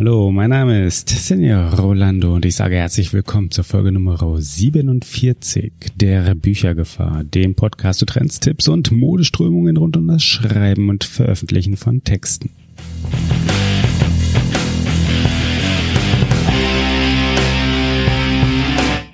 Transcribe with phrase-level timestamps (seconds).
[0.00, 5.74] Hallo, mein Name ist Senior Rolando und ich sage herzlich willkommen zur Folge Nummer 47
[5.94, 11.76] der Büchergefahr, dem Podcast zu Trends, Tipps und Modeströmungen rund um das Schreiben und Veröffentlichen
[11.76, 12.48] von Texten.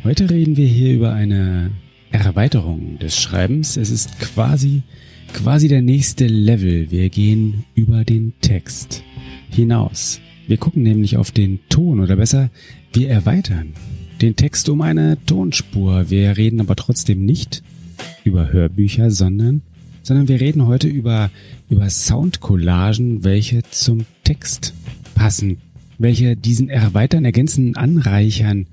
[0.04, 1.72] Heute reden wir hier über eine
[2.12, 3.76] Erweiterung des Schreibens.
[3.76, 4.84] Es ist quasi,
[5.32, 6.93] quasi der nächste Level.
[6.93, 9.03] Wir gehen über den Text
[9.50, 10.21] hinaus.
[10.46, 12.50] Wir gucken nämlich auf den Ton oder besser,
[12.93, 13.75] wir erweitern
[14.21, 16.09] den Text um eine Tonspur.
[16.09, 17.63] Wir reden aber trotzdem nicht
[18.25, 19.63] über Hörbücher, sondern,
[20.03, 21.31] sondern wir reden heute über,
[21.69, 24.72] über Soundcollagen, welche zum Text
[25.14, 25.59] passen,
[25.99, 28.67] welche diesen erweitern, ergänzen, anreichern.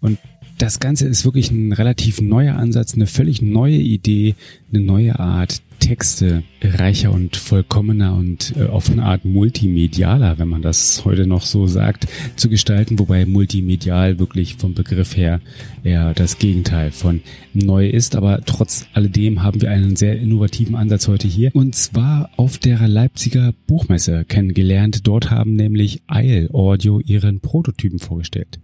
[0.00, 0.18] Und
[0.58, 4.34] das Ganze ist wirklich ein relativ neuer Ansatz, eine völlig neue Idee,
[4.72, 10.62] eine neue Art, Texte reicher und vollkommener und äh, auf eine Art multimedialer, wenn man
[10.62, 15.40] das heute noch so sagt, zu gestalten, wobei multimedial wirklich vom Begriff her
[15.82, 17.20] eher das Gegenteil von
[17.52, 18.16] neu ist.
[18.16, 22.88] Aber trotz alledem haben wir einen sehr innovativen Ansatz heute hier und zwar auf der
[22.88, 25.06] Leipziger Buchmesse kennengelernt.
[25.06, 28.58] Dort haben nämlich Eil Audio ihren Prototypen vorgestellt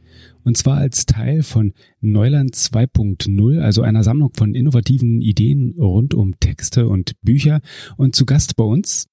[0.44, 6.38] und zwar als Teil von Neuland 2.0, also einer Sammlung von innovativen Ideen rund um
[6.40, 7.60] Texte und Bücher.
[7.96, 9.06] Und zu Gast bei uns,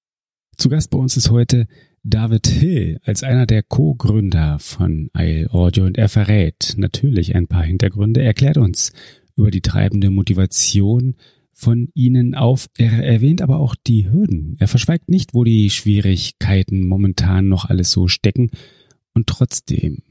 [0.58, 1.68] zu Gast bei uns ist heute
[2.04, 7.64] David Hill als einer der Co-Gründer von Isle Audio und er verrät natürlich ein paar
[7.64, 8.94] Hintergründe, er erklärt uns
[9.36, 11.16] über die treibende Motivation
[11.54, 12.68] von ihnen auf.
[12.78, 14.56] Er erwähnt aber auch die Hürden.
[14.60, 18.52] Er verschweigt nicht, wo die Schwierigkeiten momentan noch alles so stecken.
[19.14, 20.04] Und trotzdem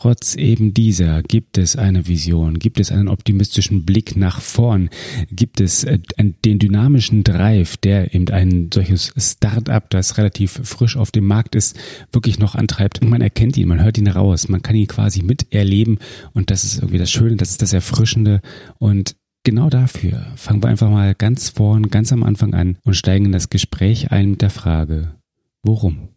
[0.00, 4.88] Trotz eben dieser gibt es eine Vision, gibt es einen optimistischen Blick nach vorn,
[5.30, 5.98] gibt es äh,
[6.42, 11.78] den dynamischen Drive, der eben ein solches Start-up, das relativ frisch auf dem Markt ist,
[12.12, 13.02] wirklich noch antreibt.
[13.02, 15.98] Und man erkennt ihn, man hört ihn raus, man kann ihn quasi miterleben
[16.32, 18.40] und das ist irgendwie das Schöne, das ist das Erfrischende
[18.78, 23.24] und Genau dafür fangen wir einfach mal ganz vorn, ganz am Anfang an und steigen
[23.24, 25.14] in das Gespräch ein mit der Frage,
[25.62, 26.10] worum?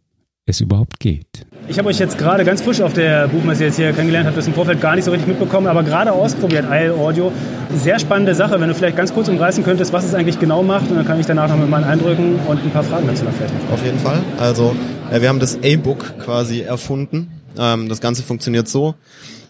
[0.45, 1.45] Es überhaupt geht.
[1.69, 4.47] Ich habe euch jetzt gerade ganz frisch auf der Buchmesse jetzt hier kennengelernt, habe das
[4.47, 7.31] im Vorfeld gar nicht so richtig mitbekommen, aber gerade ausprobiert, Isle Audio.
[7.75, 10.89] Sehr spannende Sache, wenn du vielleicht ganz kurz umreißen könntest, was es eigentlich genau macht
[10.89, 13.31] und dann kann ich danach noch mit meinen Eindrücken und ein paar Fragen dazu noch
[13.31, 13.53] vielleicht.
[13.71, 14.19] Auf jeden Fall.
[14.37, 14.75] Also
[15.11, 17.31] äh, wir haben das A-Book quasi erfunden.
[17.57, 18.95] Ähm, das Ganze funktioniert so.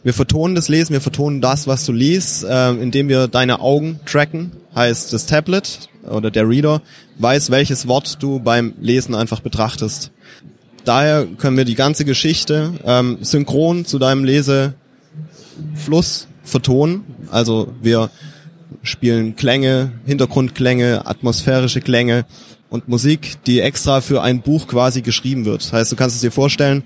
[0.04, 4.00] Wir vertonen das Lesen, wir vertonen das, was du liest, äh, indem wir deine Augen
[4.06, 4.52] tracken.
[4.76, 6.82] Heißt das Tablet oder der Reader
[7.18, 10.12] weiß, welches Wort du beim Lesen einfach betrachtest
[10.86, 17.04] daher können wir die ganze Geschichte ähm, synchron zu deinem Lesefluss vertonen.
[17.32, 18.10] Also wir
[18.82, 22.26] spielen Klänge, Hintergrundklänge, atmosphärische Klänge
[22.70, 25.62] und Musik, die extra für ein Buch quasi geschrieben wird.
[25.62, 26.84] Das heißt, du kannst es dir vorstellen,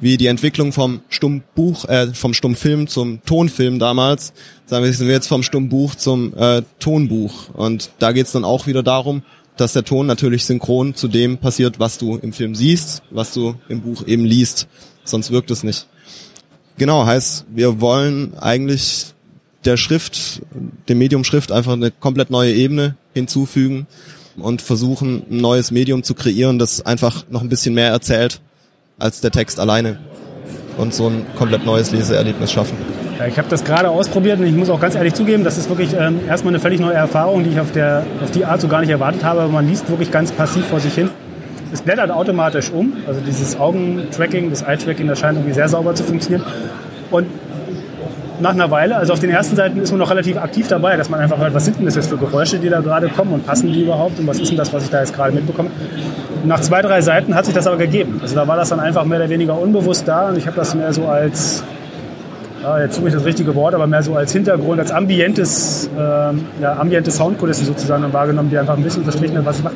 [0.00, 4.32] wie die Entwicklung vom Stummbuch, äh, vom Stummfilm zum Tonfilm damals.
[4.66, 7.50] Sagen wir, sind wir jetzt vom Stummbuch zum äh, Tonbuch.
[7.54, 9.22] Und da geht's dann auch wieder darum,
[9.56, 13.54] dass der Ton natürlich synchron zu dem passiert, was du im Film siehst, was du
[13.68, 14.68] im Buch eben liest.
[15.04, 15.86] Sonst wirkt es nicht.
[16.78, 19.12] Genau, heißt, wir wollen eigentlich
[19.64, 20.42] der Schrift,
[20.88, 23.86] dem Medium Schrift einfach eine komplett neue Ebene hinzufügen
[24.36, 28.40] und versuchen, ein neues Medium zu kreieren, das einfach noch ein bisschen mehr erzählt
[28.98, 29.98] als der Text alleine
[30.78, 32.76] und so ein komplett neues Leseerlebnis schaffen.
[33.28, 35.94] Ich habe das gerade ausprobiert und ich muss auch ganz ehrlich zugeben, das ist wirklich
[35.98, 38.80] ähm, erstmal eine völlig neue Erfahrung, die ich auf, der, auf die Art so gar
[38.80, 39.46] nicht erwartet habe.
[39.48, 41.10] Man liest wirklich ganz passiv vor sich hin.
[41.72, 46.02] Es blättert automatisch um, also dieses Augentracking, das Eye-Tracking, das scheint irgendwie sehr sauber zu
[46.02, 46.44] funktionieren.
[47.10, 47.26] Und
[48.40, 51.10] nach einer Weile, also auf den ersten Seiten ist man noch relativ aktiv dabei, dass
[51.10, 53.46] man einfach hört, was sind denn das jetzt für Geräusche, die da gerade kommen und
[53.46, 55.70] passen die überhaupt und was ist denn das, was ich da jetzt gerade mitbekomme.
[56.44, 58.18] Nach zwei, drei Seiten hat sich das aber gegeben.
[58.22, 60.74] Also da war das dann einfach mehr oder weniger unbewusst da und ich habe das
[60.74, 61.62] mehr so als
[62.62, 65.98] ja, jetzt suche ich das richtige Wort, aber mehr so als Hintergrund, als ambientes, äh,
[65.98, 69.74] ja, ambiente Soundkulisse sozusagen wahrgenommen, die einfach ein bisschen unterstrichen hat, was ich mache.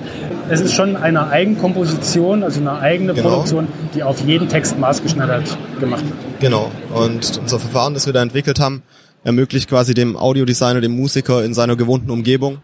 [0.50, 3.28] Es ist schon eine Eigenkomposition, also eine eigene genau.
[3.28, 6.40] Produktion, die auf jeden Text maßgeschneidert gemacht wird.
[6.40, 6.70] Genau.
[6.94, 8.82] Und unser Verfahren, das wir da entwickelt haben,
[9.22, 12.58] ermöglicht quasi dem Audiodesigner, dem Musiker in seiner gewohnten Umgebung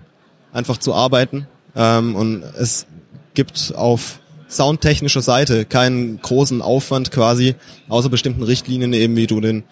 [0.52, 1.46] einfach zu arbeiten.
[1.74, 2.86] Ähm, und es
[3.34, 7.54] gibt auf soundtechnischer Seite keinen großen Aufwand quasi,
[7.88, 9.62] außer bestimmten Richtlinien eben, wie du den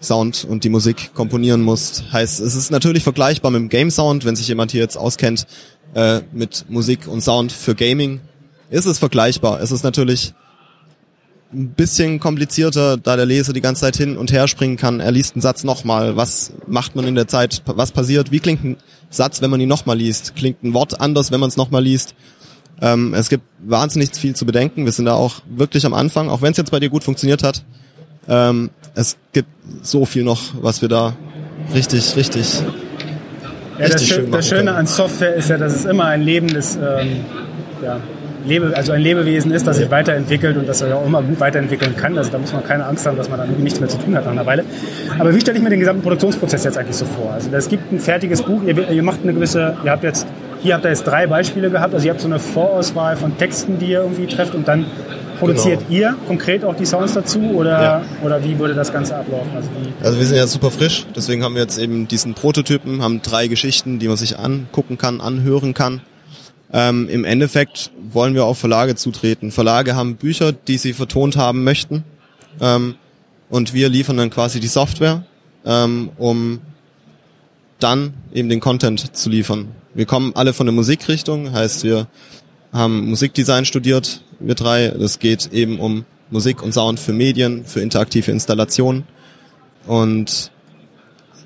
[0.00, 2.04] Sound und die Musik komponieren musst.
[2.12, 5.46] Heißt, es ist natürlich vergleichbar mit dem Game Sound, wenn sich jemand hier jetzt auskennt
[5.94, 8.20] äh, mit Musik und Sound für Gaming,
[8.70, 9.60] ist es vergleichbar.
[9.60, 10.32] Es ist natürlich
[11.52, 15.00] ein bisschen komplizierter, da der Leser die ganze Zeit hin und her springen kann.
[15.00, 16.16] Er liest einen Satz nochmal.
[16.16, 17.62] Was macht man in der Zeit?
[17.66, 18.30] Was passiert?
[18.30, 18.76] Wie klingt ein
[19.10, 20.36] Satz, wenn man ihn nochmal liest?
[20.36, 22.14] Klingt ein Wort anders, wenn man es nochmal liest?
[22.80, 24.84] Ähm, es gibt wahnsinnig viel zu bedenken.
[24.84, 27.42] Wir sind da auch wirklich am Anfang, auch wenn es jetzt bei dir gut funktioniert
[27.42, 27.64] hat.
[28.28, 29.48] Ähm, es gibt
[29.82, 31.14] so viel noch, was wir da
[31.74, 32.60] richtig, richtig,
[33.78, 34.76] ja, richtig das, schön das Schöne können.
[34.76, 37.24] an Software ist ja, dass es immer ein lebendes, ähm,
[37.82, 38.00] ja,
[38.44, 41.94] Lebe, also ein Lebewesen ist, das sich weiterentwickelt und das er auch immer gut weiterentwickeln
[41.96, 42.16] kann.
[42.16, 44.16] Also da muss man keine Angst haben, dass man dann irgendwie nichts mehr zu tun
[44.16, 44.64] hat nach einer Weile.
[45.18, 47.32] Aber wie stelle ich mir den gesamten Produktionsprozess jetzt eigentlich so vor?
[47.32, 50.26] Also es gibt ein fertiges Buch, ihr, ihr macht eine gewisse, ihr habt jetzt,
[50.62, 53.78] hier habt ihr jetzt drei Beispiele gehabt, also ihr habt so eine Vorauswahl von Texten,
[53.78, 54.86] die ihr irgendwie trefft und dann
[55.40, 56.00] produziert genau.
[56.00, 58.02] ihr konkret auch die Sounds dazu oder, ja.
[58.22, 59.50] oder wie würde das Ganze ablaufen?
[59.54, 59.68] Also,
[60.02, 63.48] also, wir sind ja super frisch, deswegen haben wir jetzt eben diesen Prototypen, haben drei
[63.48, 66.02] Geschichten, die man sich angucken kann, anhören kann
[66.72, 69.50] ähm, Im Endeffekt wollen wir auf Verlage zutreten.
[69.50, 72.04] Verlage haben Bücher, die sie vertont haben möchten.
[72.60, 72.94] Ähm,
[73.48, 75.24] und wir liefern dann quasi die Software,
[75.64, 76.60] ähm, um
[77.80, 79.68] dann eben den Content zu liefern.
[79.94, 82.06] Wir kommen alle von der Musikrichtung, heißt wir
[82.72, 84.86] haben Musikdesign studiert, wir drei.
[84.86, 89.04] Es geht eben um Musik und Sound für Medien, für interaktive Installationen.
[89.86, 90.50] Und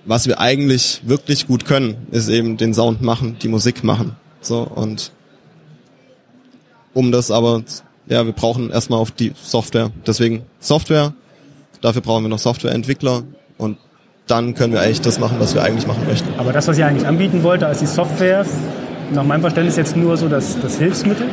[0.05, 4.17] was wir eigentlich wirklich gut können, ist eben den Sound machen, die Musik machen.
[4.41, 5.13] So, und
[6.93, 7.63] um das aber,
[8.07, 9.91] ja, wir brauchen erstmal auf die Software.
[10.07, 11.15] Deswegen Software,
[11.81, 13.23] dafür brauchen wir noch Softwareentwickler
[13.57, 13.79] und
[14.27, 16.29] dann können wir eigentlich das machen, was wir eigentlich machen möchten.
[16.39, 18.47] Aber das, was ihr eigentlich anbieten wollte, als die Software,
[19.13, 21.27] nach meinem Verständnis jetzt nur so das, das Hilfsmittel.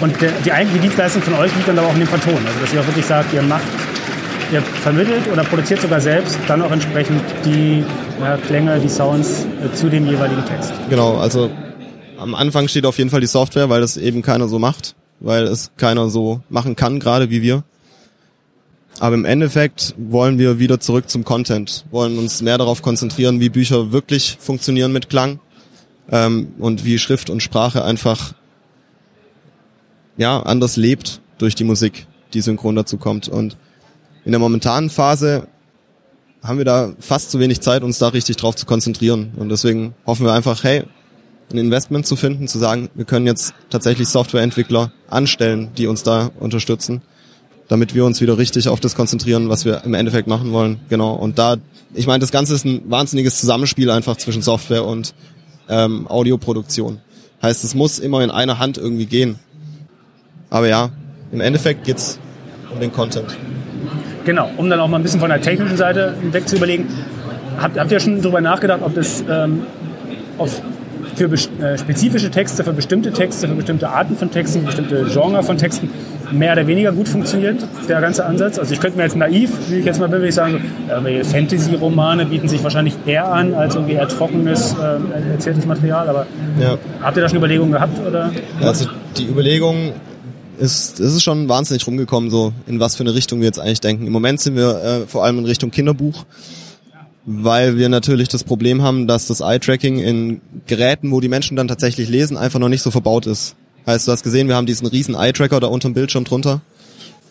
[0.00, 2.34] Und der, die eigentliche Dienstleistung von euch liegt dann aber auch in dem Verton.
[2.34, 3.62] Also dass ihr auch wirklich sagt, ihr macht,
[4.52, 7.84] ihr vermittelt oder produziert sogar selbst dann auch entsprechend die
[8.20, 10.72] ja, Klänge, die Sounds äh, zu dem jeweiligen Text.
[10.90, 11.50] Genau, also
[12.18, 15.44] am Anfang steht auf jeden Fall die Software, weil das eben keiner so macht, weil
[15.44, 17.62] es keiner so machen kann, gerade wie wir.
[19.00, 23.48] Aber im Endeffekt wollen wir wieder zurück zum Content, wollen uns mehr darauf konzentrieren, wie
[23.48, 25.40] Bücher wirklich funktionieren mit Klang
[26.12, 28.34] ähm, und wie Schrift und Sprache einfach
[30.16, 33.28] ja anders lebt durch die Musik, die synchron dazu kommt.
[33.28, 33.56] Und
[34.24, 35.48] in der momentanen Phase
[36.42, 39.32] haben wir da fast zu wenig Zeit, uns da richtig drauf zu konzentrieren.
[39.36, 40.84] Und deswegen hoffen wir einfach, hey,
[41.50, 46.30] ein Investment zu finden, zu sagen, wir können jetzt tatsächlich Softwareentwickler anstellen, die uns da
[46.40, 47.02] unterstützen,
[47.68, 50.80] damit wir uns wieder richtig auf das konzentrieren, was wir im Endeffekt machen wollen.
[50.88, 51.14] Genau.
[51.14, 51.56] Und da,
[51.94, 55.14] ich meine, das Ganze ist ein wahnsinniges Zusammenspiel einfach zwischen Software und
[55.68, 57.00] ähm, Audioproduktion.
[57.42, 59.38] Heißt, es muss immer in einer Hand irgendwie gehen.
[60.50, 60.90] Aber ja,
[61.32, 62.18] im Endeffekt geht's
[62.72, 63.36] um den Content.
[64.24, 66.88] Genau, um dann auch mal ein bisschen von der technischen Seite weg zu überlegen.
[67.58, 69.62] Habt, habt ihr schon darüber nachgedacht, ob das ähm,
[70.38, 70.62] auf
[71.14, 75.58] für äh, spezifische Texte, für bestimmte Texte, für bestimmte Arten von Texten, bestimmte Genre von
[75.58, 75.90] Texten
[76.32, 78.58] mehr oder weniger gut funktioniert, der ganze Ansatz.
[78.58, 81.24] Also ich könnte mir jetzt naiv, wie ich jetzt mal bin, würde ich sagen, so,
[81.24, 86.08] Fantasy-Romane bieten sich wahrscheinlich eher an als irgendwie eher trockenes, äh, erzähltes Material.
[86.08, 86.26] Aber
[86.60, 86.78] ja.
[87.02, 87.98] habt ihr da schon Überlegungen gehabt?
[88.06, 88.30] Oder?
[88.60, 88.86] Also
[89.16, 89.92] die Überlegung
[90.58, 93.80] ist, es ist schon wahnsinnig rumgekommen, so in was für eine Richtung wir jetzt eigentlich
[93.80, 94.06] denken.
[94.06, 96.24] Im Moment sind wir äh, vor allem in Richtung Kinderbuch
[97.24, 101.68] weil wir natürlich das Problem haben, dass das Eye-Tracking in Geräten, wo die Menschen dann
[101.68, 103.54] tatsächlich lesen, einfach noch nicht so verbaut ist.
[103.86, 106.60] Heißt, du hast gesehen, wir haben diesen riesen Eye-Tracker da unterm Bildschirm drunter.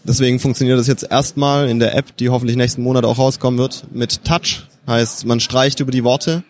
[0.03, 3.86] Deswegen funktioniert das jetzt erstmal in der App, die hoffentlich nächsten Monat auch rauskommen wird,
[3.92, 4.63] mit Touch.
[4.88, 6.44] Heißt, man streicht über die Worte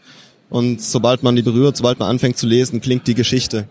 [0.50, 3.68] und sobald man die berührt, sobald man anfängt zu lesen, klingt die Geschichte.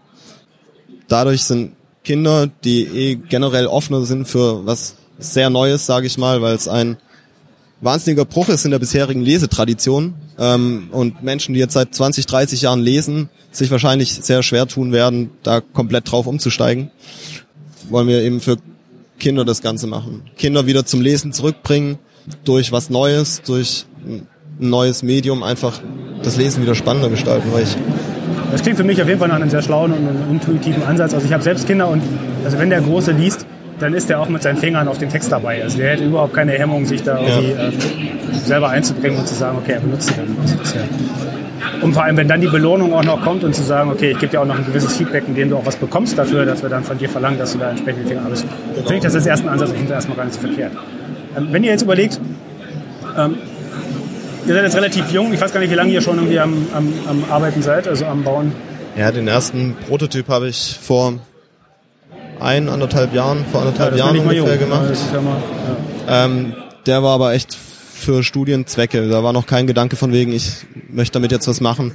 [1.08, 1.72] Dadurch sind
[2.04, 6.68] Kinder, die eh generell offener sind für was sehr Neues, sage ich mal, weil es
[6.68, 6.96] ein
[7.80, 12.62] wahnsinniger Bruch ist in der bisherigen Lesetradition ähm, und Menschen, die jetzt seit 20, 30
[12.62, 16.90] Jahren lesen, sich wahrscheinlich sehr schwer tun werden, da komplett drauf umzusteigen.
[17.88, 18.56] Wollen wir eben für
[19.18, 20.22] Kinder das Ganze machen.
[20.36, 21.98] Kinder wieder zum Lesen zurückbringen,
[22.44, 24.26] durch was Neues, durch ein
[24.58, 25.80] neues Medium einfach
[26.22, 27.52] das Lesen wieder spannender gestalten.
[27.52, 27.76] Weil ich
[28.52, 31.14] das klingt für mich auf jeden Fall nach einem sehr schlauen und intuitiven Ansatz.
[31.14, 32.02] Also ich habe selbst Kinder und
[32.44, 33.46] also wenn der Große liest,
[33.80, 35.62] dann ist er auch mit seinen Fingern auf dem Text dabei.
[35.62, 37.68] Also der hätte überhaupt keine Hemmung, sich da irgendwie ja.
[37.68, 37.72] äh,
[38.34, 40.36] selber einzubringen und zu sagen, okay, er benutzt den.
[40.40, 40.84] Also ja.
[41.82, 44.18] Und vor allem, wenn dann die Belohnung auch noch kommt und zu sagen, okay, ich
[44.18, 46.62] gebe dir auch noch ein gewisses Feedback, in dem du auch was bekommst dafür, dass
[46.62, 48.46] wir dann von dir verlangen, dass du da entsprechend Finger arbeitest.
[48.46, 48.76] Genau.
[48.76, 50.72] Finde ich das als ersten Ansatz und erstmal gar nicht so verkehrt.
[51.36, 52.20] Ähm, wenn ihr jetzt überlegt,
[53.16, 53.36] ähm,
[54.46, 56.66] ihr seid jetzt relativ jung, ich weiß gar nicht, wie lange ihr schon irgendwie am,
[56.74, 58.52] am, am Arbeiten seid, also am Bauen.
[58.96, 61.14] Ja, den ersten Prototyp habe ich vor
[62.40, 64.90] ein, anderthalb Jahren, vor anderthalb ja, Jahren ungefähr gemacht.
[65.12, 65.36] Ja, mal,
[66.06, 66.24] ja.
[66.24, 66.54] ähm,
[66.86, 69.08] der war aber echt für Studienzwecke.
[69.08, 71.92] Da war noch kein Gedanke von wegen, ich möchte damit jetzt was machen.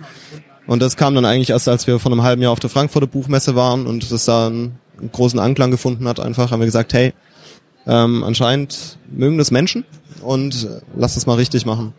[0.68, 3.08] Und das kam dann eigentlich erst, als wir vor einem halben Jahr auf der Frankfurter
[3.08, 4.80] Buchmesse waren und das da einen,
[5.12, 6.22] großen Anklang gefunden hat.
[6.22, 7.14] Einfach haben wir gesagt, hey,
[7.86, 9.84] ähm, anscheinend mögen das Menschen
[10.22, 11.94] und lass das mal richtig machen.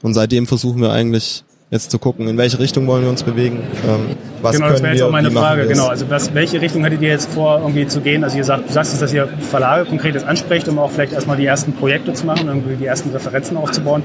[0.00, 3.62] Und seitdem versuchen wir eigentlich jetzt zu gucken, in welche Richtung wollen wir uns bewegen,
[3.86, 5.86] ähm, was genau, können das wäre jetzt wir, auch meine Frage, genau.
[5.86, 8.24] Also was, welche Richtung hattet ihr jetzt vor, irgendwie zu gehen?
[8.24, 11.46] Also ihr sagt, du sagst, dass ihr Verlage konkretes ansprecht, um auch vielleicht erstmal die
[11.46, 14.02] ersten Projekte zu machen, irgendwie die ersten Referenzen aufzubauen.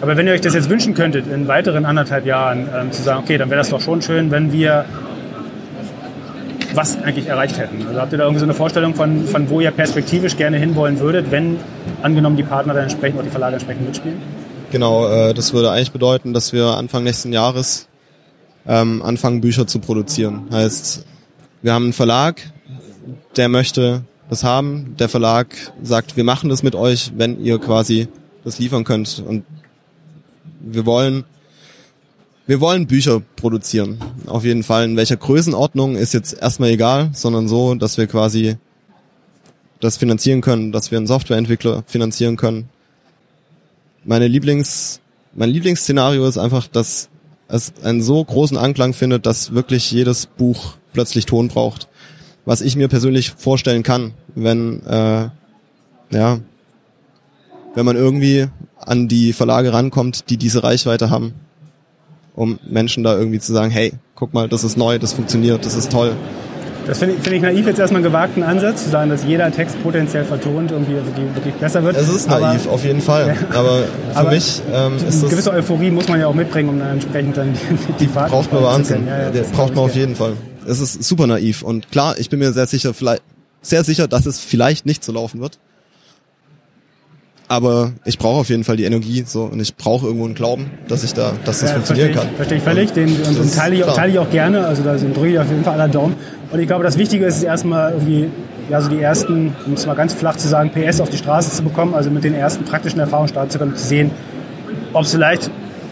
[0.00, 3.20] Aber wenn ihr euch das jetzt wünschen könntet, in weiteren anderthalb Jahren ähm, zu sagen,
[3.24, 4.84] okay, dann wäre das doch schon schön, wenn wir
[6.74, 7.84] was eigentlich erreicht hätten.
[7.88, 11.00] Also habt ihr da irgendwie so eine Vorstellung von, von wo ihr perspektivisch gerne hinwollen
[11.00, 11.56] würdet, wenn
[12.02, 14.18] angenommen die Partner dann entsprechend, auch die Verlage entsprechend mitspielen?
[14.70, 17.88] Genau, äh, das würde eigentlich bedeuten, dass wir Anfang nächsten Jahres
[18.66, 20.46] ähm, anfangen, Bücher zu produzieren.
[20.52, 21.04] Heißt,
[21.62, 22.40] wir haben einen Verlag,
[23.36, 24.94] der möchte das haben.
[24.98, 25.48] Der Verlag
[25.82, 28.06] sagt, wir machen das mit euch, wenn ihr quasi
[28.44, 29.22] das liefern könnt.
[29.26, 29.44] Und
[30.60, 31.24] wir wollen,
[32.46, 33.98] wir wollen Bücher produzieren.
[34.26, 34.84] Auf jeden Fall.
[34.84, 38.56] In welcher Größenordnung ist jetzt erstmal egal, sondern so, dass wir quasi
[39.80, 42.68] das finanzieren können, dass wir einen Softwareentwickler finanzieren können.
[44.04, 45.00] Meine Lieblings,
[45.34, 47.10] mein Lieblingsszenario ist einfach, dass
[47.48, 51.88] es einen so großen Anklang findet, dass wirklich jedes Buch plötzlich Ton braucht.
[52.46, 55.28] Was ich mir persönlich vorstellen kann, wenn, äh,
[56.10, 56.40] ja,
[57.74, 61.34] wenn man irgendwie an die Verlage rankommt, die diese Reichweite haben,
[62.34, 65.74] um Menschen da irgendwie zu sagen, hey, guck mal, das ist neu, das funktioniert, das
[65.74, 66.16] ist toll.
[66.86, 69.50] Das finde ich, find ich naiv jetzt erstmal einen gewagten Ansatz, zu sagen, dass jeder
[69.52, 71.96] Text potenziell vertont irgendwie wirklich, wirklich besser wird.
[71.96, 73.36] Es ist naiv, Aber auf jeden Fall.
[73.52, 76.78] Aber für Aber mich ähm, ist eine gewisse Euphorie muss man ja auch mitbringen, um
[76.78, 79.06] dann entsprechend dann die, die Fahrt braucht man Wahnsinn.
[79.06, 80.32] Ja, ja, braucht man auf jeden Fall.
[80.66, 83.22] Es ist super naiv und klar, ich bin mir sehr sicher, vielleicht
[83.62, 85.58] sehr sicher, dass es vielleicht nicht so laufen wird.
[87.50, 90.70] Aber ich brauche auf jeden Fall die Energie so und ich brauche irgendwo einen Glauben,
[90.86, 92.36] dass ich da, dass das Ja, funktionieren verstehe ich, kann.
[92.36, 92.92] Verstehe ich völlig.
[92.92, 94.64] Den, und, und teile, ich, teile ich auch gerne.
[94.64, 96.14] Also da sind drücke ich auf jeden Fall aller Daumen.
[96.52, 98.30] Und ich glaube, das Wichtige ist erstmal irgendwie,
[98.70, 101.50] ja, so die ersten, um es mal ganz flach zu sagen, PS auf die Straße
[101.50, 104.12] zu bekommen, also mit den ersten praktischen Erfahrungen starten zu können, zu sehen,
[104.92, 105.50] ob es vielleicht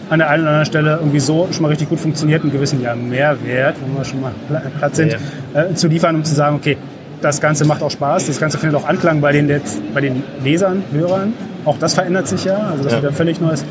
[0.09, 2.81] an der einen oder anderen Stelle irgendwie so schon mal richtig gut funktioniert, einen gewissen
[2.81, 5.17] ja, Mehrwert, wenn wir schon mal pla- Platz sind,
[5.53, 6.77] äh, zu liefern, um zu sagen, okay,
[7.21, 9.49] das Ganze macht auch Spaß, das Ganze findet auch Anklang bei den,
[9.93, 11.33] bei den Lesern, Hörern.
[11.65, 13.01] Auch das verändert sich ja, also das Ja.
[13.01, 13.63] wird ein völlig neues.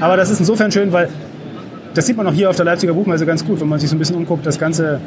[0.00, 1.08] Aber das ist insofern schön, weil
[1.94, 3.96] das sieht man auch hier auf der Leipziger Buchmesse ganz gut, wenn man sich so
[3.96, 5.00] ein bisschen umguckt, das ganze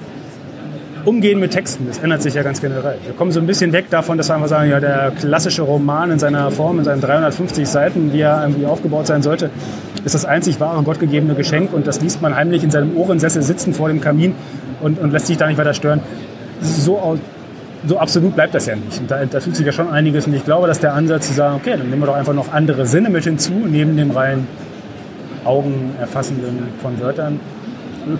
[1.06, 2.96] Umgehen mit Texten, das ändert sich ja ganz generell.
[3.04, 6.12] Wir kommen so ein bisschen weg davon, dass wir einfach sagen, ja, der klassische Roman
[6.12, 9.50] in seiner Form, in seinen 350 Seiten, wie er irgendwie aufgebaut sein sollte,
[10.06, 13.74] ist das einzig wahre gottgegebene Geschenk und das liest man heimlich in seinem Ohrensessel sitzen
[13.74, 14.34] vor dem Kamin
[14.82, 16.00] und, und lässt sich da nicht weiter stören.
[16.62, 17.18] So, au-
[17.86, 19.00] so absolut bleibt das ja nicht.
[19.00, 21.34] Und da, da tut sich ja schon einiges und ich glaube, dass der Ansatz zu
[21.34, 24.48] sagen, okay, dann nehmen wir doch einfach noch andere Sinne mit hinzu, neben dem rein
[25.46, 27.40] Augenerfassenden von Wörtern,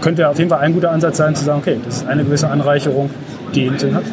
[0.02, 2.50] könnte auf jeden Fall ein guter Ansatz sein, zu sagen, okay, das ist eine gewisse
[2.50, 3.10] Anreicherung,
[3.54, 4.04] die Sinn hat.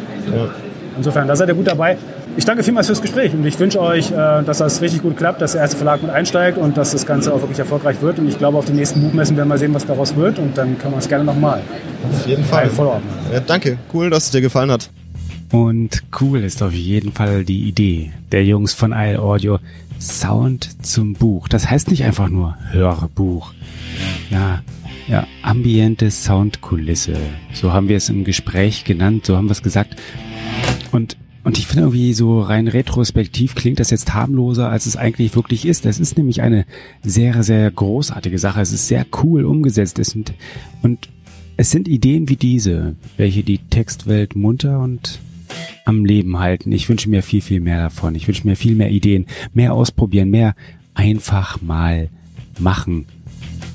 [0.97, 1.97] Insofern, da seid ihr gut dabei.
[2.37, 5.41] Ich danke vielmals fürs Gespräch und ich wünsche euch, äh, dass das richtig gut klappt,
[5.41, 8.19] dass der erste Verlag mit einsteigt und dass das Ganze auch wirklich erfolgreich wird.
[8.19, 10.77] Und ich glaube, auf den nächsten Buchmessen werden wir sehen, was daraus wird und dann
[10.79, 11.59] können wir es gerne nochmal.
[12.09, 12.67] Auf jeden Fall.
[12.67, 13.01] Follow-up.
[13.33, 14.89] Ja, danke, cool, dass es dir gefallen hat.
[15.51, 19.59] Und cool ist auf jeden Fall die Idee der Jungs von Isle Audio.
[19.99, 21.47] Sound zum Buch.
[21.47, 23.53] Das heißt nicht einfach nur Hörbuch.
[24.29, 24.63] Ja,
[25.07, 27.17] ja, ambiente Soundkulisse.
[27.53, 29.95] So haben wir es im Gespräch genannt, so haben wir es gesagt.
[30.91, 35.35] Und und ich finde irgendwie so rein retrospektiv klingt das jetzt harmloser, als es eigentlich
[35.35, 35.87] wirklich ist.
[35.87, 36.65] Es ist nämlich eine
[37.01, 38.61] sehr, sehr großartige Sache.
[38.61, 39.97] Es ist sehr cool umgesetzt.
[39.97, 40.33] Es sind,
[40.83, 41.09] und
[41.57, 45.19] es sind Ideen wie diese, welche die Textwelt munter und
[45.85, 46.71] am Leben halten.
[46.71, 48.15] Ich wünsche mir viel, viel mehr davon.
[48.15, 50.55] Ich wünsche mir viel mehr Ideen, mehr ausprobieren, mehr
[50.93, 52.09] einfach mal
[52.59, 53.05] machen.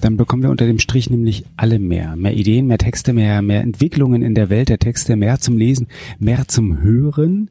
[0.01, 2.17] Dann bekommen wir unter dem Strich nämlich alle mehr.
[2.17, 5.89] Mehr Ideen, mehr Texte, mehr, mehr Entwicklungen in der Welt der Texte, mehr zum Lesen,
[6.19, 7.51] mehr zum Hören,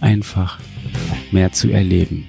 [0.00, 0.58] einfach
[1.30, 2.24] mehr zu erleben.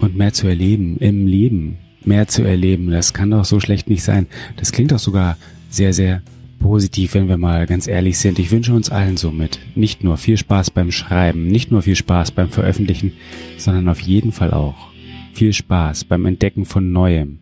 [0.00, 1.78] Und mehr zu erleben im Leben.
[2.04, 2.90] Mehr zu erleben.
[2.90, 4.26] Das kann doch so schlecht nicht sein.
[4.56, 5.36] Das klingt doch sogar
[5.70, 6.22] sehr, sehr
[6.58, 8.38] positiv, wenn wir mal ganz ehrlich sind.
[8.38, 12.32] Ich wünsche uns allen somit nicht nur viel Spaß beim Schreiben, nicht nur viel Spaß
[12.32, 13.12] beim Veröffentlichen,
[13.58, 14.88] sondern auf jeden Fall auch
[15.32, 17.38] viel Spaß beim Entdecken von Neuem.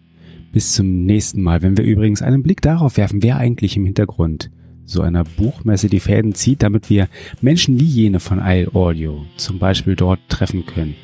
[0.53, 4.51] Bis zum nächsten Mal, wenn wir übrigens einen Blick darauf werfen, wer eigentlich im Hintergrund
[4.87, 7.09] so einer Buchmesse die Fäden zieht, damit wir
[7.41, 10.95] Menschen wie jene von Isle Audio zum Beispiel dort treffen können.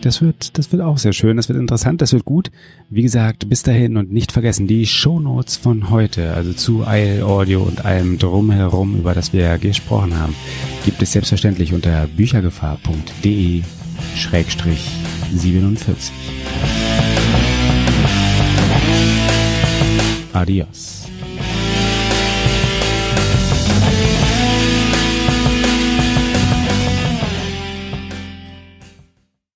[0.00, 2.50] Das wird, das wird auch sehr schön, das wird interessant, das wird gut.
[2.88, 7.62] Wie gesagt, bis dahin und nicht vergessen, die Shownotes von heute, also zu Isle Audio
[7.62, 10.34] und allem drumherum, über das wir gesprochen haben,
[10.84, 13.62] gibt es selbstverständlich unter büchergefahr.de
[14.14, 14.88] Schrägstrich
[15.34, 16.12] 47.
[20.32, 20.97] Adios.